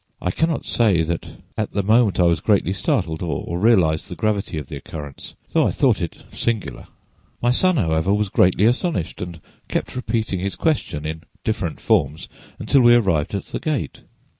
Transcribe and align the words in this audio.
I 0.19 0.31
cannot 0.31 0.65
say 0.65 1.03
that 1.03 1.27
at 1.55 1.73
the 1.73 1.83
moment 1.83 2.19
I 2.19 2.23
was 2.23 2.39
greatly 2.39 2.73
startled, 2.73 3.21
or 3.21 3.59
realized 3.59 4.09
the 4.09 4.15
gravity 4.15 4.57
of 4.57 4.65
the 4.65 4.75
occurrence, 4.75 5.35
though 5.51 5.67
I 5.67 5.69
thought 5.69 6.01
it 6.01 6.23
singular. 6.33 6.87
My 7.39 7.51
son, 7.51 7.77
however, 7.77 8.11
was 8.11 8.29
greatly 8.29 8.65
astonished 8.65 9.21
and 9.21 9.39
kept 9.67 9.95
repeating 9.95 10.39
his 10.39 10.55
question 10.55 11.05
in 11.05 11.21
different 11.43 11.79
forms 11.79 12.27
until 12.57 12.81
we 12.81 12.95
arrived 12.95 13.35
at 13.35 13.45
the 13.45 13.59
gate. 13.59 14.01